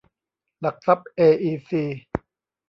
[0.61, 1.83] หลักทรัพย์ เออีซี